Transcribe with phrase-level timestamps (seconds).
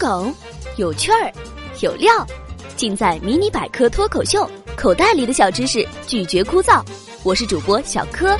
[0.00, 0.34] 梗，
[0.78, 1.30] 有趣儿，
[1.82, 2.10] 有料，
[2.74, 6.82] 尽在《迷你百科脱口秀》，口袋里的小知识拒绝枯燥。
[7.22, 8.34] 我是主播小柯。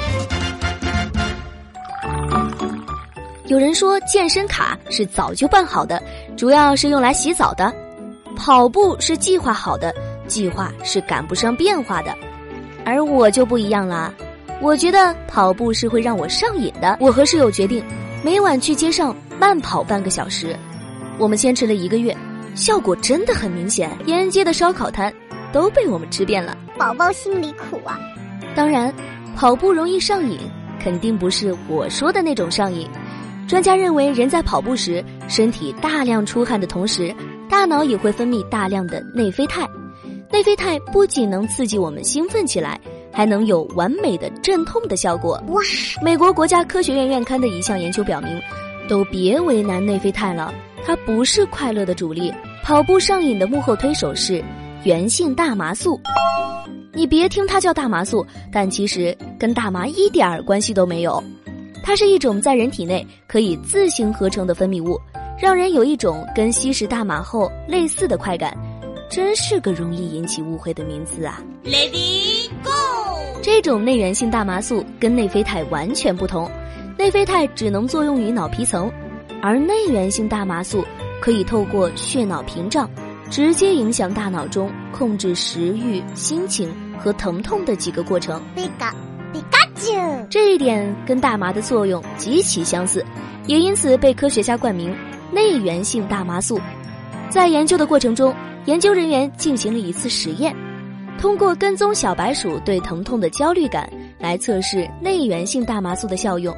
[3.45, 6.03] 有人说健身卡是早就办好的，
[6.35, 7.71] 主要是用来洗澡的；
[8.35, 9.95] 跑步是计划好的，
[10.27, 12.17] 计划是赶不上变化的。
[12.87, 14.11] 而我就不一样啦，
[14.63, 16.97] 我觉得跑步是会让我上瘾的。
[16.99, 17.85] 我和室友决定，
[18.25, 20.57] 每晚去街上慢跑半个小时。
[21.21, 22.17] 我们坚持了一个月，
[22.55, 23.91] 效果真的很明显。
[24.07, 25.13] 沿街的烧烤摊
[25.53, 26.57] 都被我们吃遍了。
[26.79, 28.01] 宝宝心里苦啊！
[28.55, 28.91] 当然，
[29.37, 30.39] 跑步容易上瘾，
[30.83, 32.89] 肯定不是我说的那种上瘾。
[33.47, 37.15] 专家认为，人在跑步时，身体大量出汗的同时，
[37.51, 39.69] 大脑也会分泌大量的内啡肽。
[40.33, 42.81] 内啡肽不仅能刺激我们兴奋起来，
[43.13, 45.33] 还能有完美的镇痛的效果。
[45.49, 45.61] 哇！
[46.03, 48.41] 美国国家科学院院刊的一项研究表明，
[48.89, 50.51] 都别为难内啡肽了。
[50.85, 54.43] 它不是快乐的主力，跑步上瘾的幕后推手是
[54.85, 56.01] 源性大麻素。
[56.93, 61.23] 你别听它叫大麻素，但其实跟大麻一点儿关系都没有。
[61.83, 65.01] 它是一种在人体内可以自行合成的分泌物，
[65.39, 68.57] 让人有一种跟吸食大麻后类似的快感。
[69.09, 76.49] 真是个容易引起误会的名字啊！Lady Go，这种内源性大麻素跟内啡肽完全不同，
[76.97, 78.91] 内啡肽只能作用于脑皮层。
[79.43, 80.85] 而内源性大麻素
[81.21, 82.89] 可以透过血脑屏障，
[83.31, 88.41] 直接影响大脑中控制食欲、心情和疼痛的几个过程。
[90.29, 93.05] 这一点跟大麻的作用极其相似，
[93.47, 94.95] 也因此被科学家冠名
[95.33, 96.61] 内源性大麻素。
[97.29, 98.35] 在研究的过程中，
[98.67, 100.55] 研究人员进行了一次实验，
[101.19, 106.55] 通过跟踪小白鼠对疼痛的焦虑感来测试内源性大麻素的效用。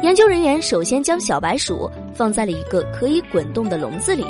[0.00, 4.24] 研究人员首先将小白鼠放在了一个可以滚动的笼子里，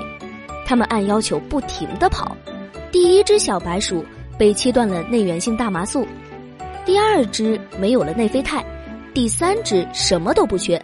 [0.67, 2.35] 他们按要求不停地跑。
[2.91, 4.03] 第一只小白鼠
[4.39, 6.07] 被切断了内源性大麻素，
[6.87, 8.65] 第二只没有了内啡肽，
[9.13, 10.81] 第三只什么都不缺。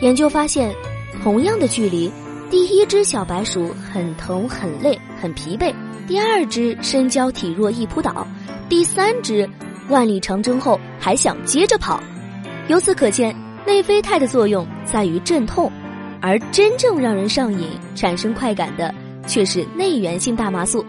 [0.00, 0.72] 研究发现，
[1.20, 2.08] 同样的距离，
[2.50, 5.74] 第一只小白鼠很疼、很累、很疲惫；
[6.06, 8.24] 第二只身娇体弱易扑倒；
[8.68, 9.48] 第三只
[9.88, 12.00] 万里长征后还想接着跑。
[12.68, 13.34] 由此可见。
[13.68, 15.70] 内啡肽的作用在于镇痛，
[16.22, 18.94] 而真正让人上瘾、产生快感的
[19.26, 20.82] 却是内源性大麻素。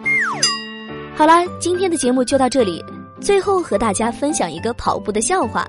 [1.14, 2.82] 好了，今天的节目就到这里。
[3.20, 5.68] 最后和大家分享一个跑步的笑话：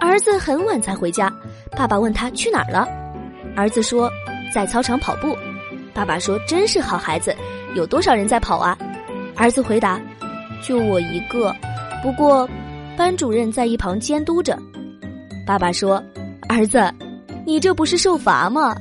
[0.00, 1.32] 儿子很晚才回家，
[1.76, 2.88] 爸爸问他去哪儿了，
[3.54, 4.10] 儿子说
[4.52, 5.38] 在操场跑步。
[5.94, 7.32] 爸爸说真是好孩子，
[7.76, 8.76] 有多少人在跑啊？
[9.36, 10.00] 儿子回答：
[10.60, 11.54] 就我一个，
[12.02, 12.50] 不过
[12.96, 14.58] 班主任在一旁监督着。
[15.46, 16.02] 爸爸说
[16.56, 16.90] ：“儿子，
[17.44, 18.74] 你这不是受罚吗？”